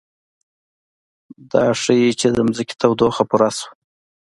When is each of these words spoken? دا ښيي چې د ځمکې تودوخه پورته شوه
دا 1.51 1.65
ښيي 1.81 2.09
چې 2.19 2.27
د 2.31 2.35
ځمکې 2.37 2.75
تودوخه 2.81 3.23
پورته 3.29 3.51
شوه 3.61 3.69